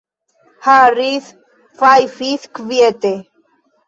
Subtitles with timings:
[0.67, 1.27] Harris
[1.81, 3.13] fajfis kviete.